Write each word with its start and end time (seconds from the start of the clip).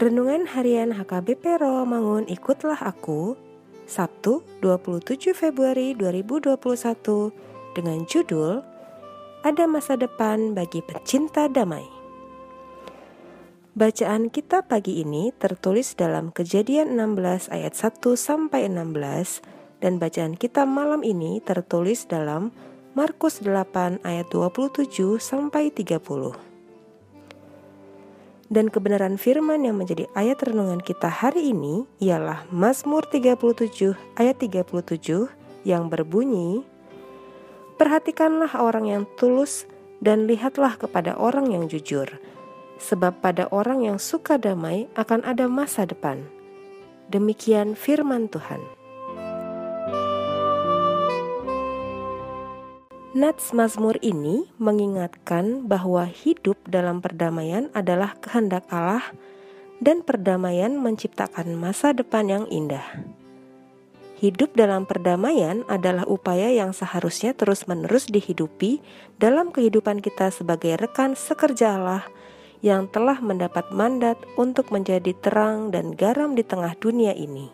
Harian 0.00 0.96
HKBP 0.96 1.60
Rawamangun 1.60 2.24
Ikutlah 2.24 2.80
Aku 2.88 3.36
Sabtu 3.84 4.40
27 4.64 5.36
Februari 5.36 5.92
2021 5.92 6.56
dengan 7.76 8.08
judul 8.08 8.64
Ada 9.44 9.68
Masa 9.68 10.00
Depan 10.00 10.56
Bagi 10.56 10.80
Pecinta 10.80 11.52
Damai. 11.52 11.84
Bacaan 13.76 14.32
kita 14.32 14.64
pagi 14.64 15.04
ini 15.04 15.36
tertulis 15.36 15.92
dalam 15.92 16.32
Kejadian 16.32 16.96
16 16.96 17.52
ayat 17.52 17.76
1 17.76 18.00
sampai 18.16 18.72
16 18.72 19.84
dan 19.84 20.00
bacaan 20.00 20.32
kita 20.32 20.64
malam 20.64 21.04
ini 21.04 21.44
tertulis 21.44 22.08
dalam 22.08 22.56
Markus 22.96 23.44
8 23.44 24.00
ayat 24.00 24.32
27 24.32 25.20
sampai 25.20 25.68
30 25.68 26.49
dan 28.50 28.66
kebenaran 28.66 29.14
firman 29.14 29.62
yang 29.62 29.78
menjadi 29.78 30.10
ayat 30.18 30.42
renungan 30.42 30.82
kita 30.82 31.06
hari 31.06 31.54
ini 31.54 31.86
ialah 32.02 32.44
Mazmur 32.50 33.06
37 33.06 33.94
ayat 34.18 34.36
37 34.42 35.30
yang 35.62 35.86
berbunyi 35.86 36.66
Perhatikanlah 37.78 38.52
orang 38.60 38.90
yang 38.90 39.02
tulus 39.16 39.64
dan 40.04 40.28
lihatlah 40.28 40.76
kepada 40.76 41.16
orang 41.16 41.48
yang 41.54 41.64
jujur 41.70 42.10
sebab 42.76 43.22
pada 43.22 43.46
orang 43.54 43.86
yang 43.86 43.96
suka 44.02 44.36
damai 44.36 44.90
akan 44.96 45.20
ada 45.24 45.46
masa 45.48 45.86
depan. 45.86 46.26
Demikian 47.08 47.78
firman 47.78 48.28
Tuhan 48.28 48.79
Nats 53.10 53.50
Mazmur 53.50 53.98
ini 54.06 54.46
mengingatkan 54.62 55.66
bahwa 55.66 56.06
hidup 56.06 56.54
dalam 56.70 57.02
perdamaian 57.02 57.66
adalah 57.74 58.14
kehendak 58.22 58.62
Allah 58.70 59.02
dan 59.82 60.06
perdamaian 60.06 60.78
menciptakan 60.78 61.58
masa 61.58 61.90
depan 61.90 62.30
yang 62.30 62.44
indah. 62.46 62.86
Hidup 64.22 64.54
dalam 64.54 64.86
perdamaian 64.86 65.66
adalah 65.66 66.06
upaya 66.06 66.54
yang 66.54 66.70
seharusnya 66.70 67.34
terus-menerus 67.34 68.06
dihidupi 68.06 68.78
dalam 69.18 69.50
kehidupan 69.50 69.98
kita 69.98 70.30
sebagai 70.30 70.78
rekan 70.78 71.18
sekerja 71.18 71.82
Allah 71.82 72.06
yang 72.62 72.86
telah 72.86 73.18
mendapat 73.18 73.74
mandat 73.74 74.22
untuk 74.38 74.70
menjadi 74.70 75.18
terang 75.18 75.74
dan 75.74 75.98
garam 75.98 76.38
di 76.38 76.46
tengah 76.46 76.78
dunia 76.78 77.10
ini. 77.18 77.50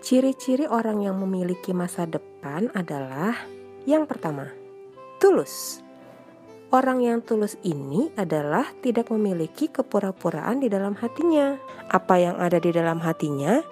Ciri-ciri 0.00 0.64
orang 0.64 1.04
yang 1.04 1.20
memiliki 1.20 1.76
masa 1.76 2.08
depan 2.08 2.72
adalah 2.72 3.36
yang 3.84 4.08
pertama, 4.08 4.63
tulus. 5.24 5.80
Orang 6.68 7.00
yang 7.00 7.24
tulus 7.24 7.56
ini 7.64 8.12
adalah 8.12 8.68
tidak 8.84 9.08
memiliki 9.08 9.72
kepura-puraan 9.72 10.60
di 10.60 10.68
dalam 10.68 10.92
hatinya. 11.00 11.56
Apa 11.88 12.20
yang 12.20 12.36
ada 12.36 12.60
di 12.60 12.68
dalam 12.68 13.00
hatinya, 13.00 13.64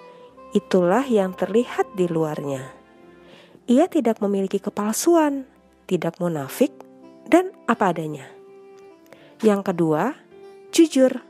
itulah 0.57 1.05
yang 1.05 1.37
terlihat 1.37 1.93
di 1.93 2.09
luarnya. 2.09 2.73
Ia 3.69 3.85
tidak 3.85 4.17
memiliki 4.17 4.57
kepalsuan, 4.57 5.45
tidak 5.85 6.17
munafik, 6.17 6.73
dan 7.29 7.53
apa 7.69 7.93
adanya. 7.93 8.25
Yang 9.45 9.61
kedua, 9.69 10.17
jujur. 10.73 11.21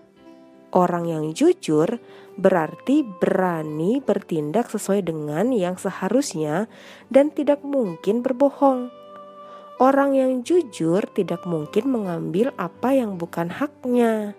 Orang 0.71 1.11
yang 1.11 1.35
jujur 1.35 1.99
berarti 2.39 3.03
berani 3.03 3.99
bertindak 3.99 4.71
sesuai 4.71 5.03
dengan 5.03 5.51
yang 5.51 5.75
seharusnya 5.75 6.71
dan 7.11 7.27
tidak 7.27 7.59
mungkin 7.67 8.23
berbohong. 8.23 9.02
Orang 9.81 10.13
yang 10.13 10.45
jujur 10.45 11.01
tidak 11.17 11.49
mungkin 11.49 11.89
mengambil 11.89 12.53
apa 12.61 12.93
yang 12.93 13.17
bukan 13.17 13.49
haknya. 13.49 14.37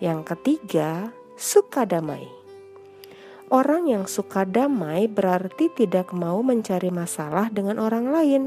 Yang 0.00 0.20
ketiga, 0.36 1.12
suka 1.40 1.88
damai. 1.88 2.28
Orang 3.48 3.88
yang 3.88 4.04
suka 4.04 4.44
damai 4.44 5.08
berarti 5.08 5.72
tidak 5.72 6.12
mau 6.12 6.44
mencari 6.44 6.92
masalah 6.92 7.48
dengan 7.48 7.80
orang 7.80 8.12
lain. 8.12 8.42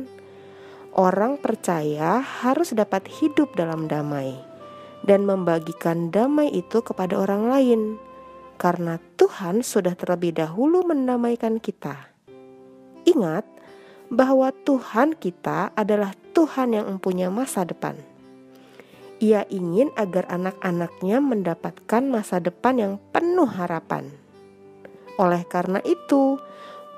Orang 0.94 1.42
percaya 1.42 2.22
harus 2.22 2.74
dapat 2.74 3.06
hidup 3.10 3.54
dalam 3.58 3.90
damai 3.90 4.38
dan 5.06 5.24
membagikan 5.24 6.10
damai 6.12 6.52
itu 6.52 6.84
kepada 6.84 7.16
orang 7.18 7.48
lain, 7.48 7.82
karena 8.60 9.00
Tuhan 9.16 9.64
sudah 9.64 9.96
terlebih 9.96 10.36
dahulu 10.36 10.84
mendamaikan 10.84 11.64
kita. 11.64 12.12
Ingat, 13.08 13.48
bahwa 14.08 14.56
Tuhan 14.64 15.16
kita 15.20 15.76
adalah 15.76 16.16
Tuhan 16.32 16.76
yang 16.76 16.86
mempunyai 16.88 17.32
masa 17.32 17.68
depan. 17.68 18.00
Ia 19.18 19.50
ingin 19.50 19.90
agar 19.98 20.30
anak-anaknya 20.30 21.18
mendapatkan 21.18 22.04
masa 22.06 22.38
depan 22.38 22.76
yang 22.78 22.94
penuh 23.10 23.50
harapan. 23.50 24.14
Oleh 25.18 25.42
karena 25.50 25.82
itu, 25.82 26.38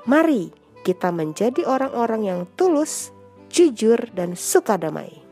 mari 0.04 0.52
kita 0.84 1.08
menjadi 1.08 1.64
orang-orang 1.64 2.28
yang 2.28 2.40
tulus, 2.60 3.08
jujur, 3.48 4.12
dan 4.12 4.36
suka 4.36 4.76
damai. 4.76 5.24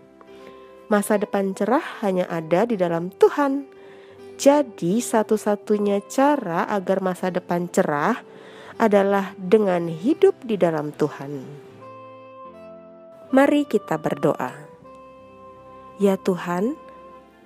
Masa 0.88 1.20
depan 1.20 1.52
cerah 1.52 1.84
hanya 2.00 2.24
ada 2.32 2.64
di 2.64 2.80
dalam 2.80 3.12
Tuhan. 3.12 3.68
Jadi, 4.40 5.04
satu-satunya 5.04 6.00
cara 6.08 6.64
agar 6.64 7.04
masa 7.04 7.28
depan 7.28 7.68
cerah 7.68 8.16
adalah 8.80 9.36
dengan 9.36 9.92
hidup 9.92 10.40
di 10.40 10.56
dalam 10.56 10.96
Tuhan. 10.96 11.67
Mari 13.28 13.68
kita 13.68 14.00
berdoa. 14.00 14.56
Ya 16.00 16.16
Tuhan, 16.16 16.80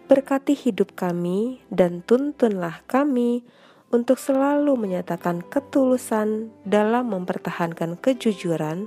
berkati 0.06 0.54
hidup 0.54 0.94
kami 0.94 1.58
dan 1.74 2.06
tuntunlah 2.06 2.86
kami 2.86 3.42
untuk 3.90 4.22
selalu 4.22 4.78
menyatakan 4.78 5.42
ketulusan 5.42 6.54
dalam 6.62 7.10
mempertahankan 7.10 7.98
kejujuran 7.98 8.86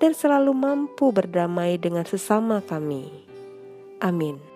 dan 0.00 0.12
selalu 0.16 0.56
mampu 0.56 1.12
berdamai 1.12 1.76
dengan 1.76 2.08
sesama 2.08 2.64
kami. 2.64 3.12
Amin. 4.00 4.51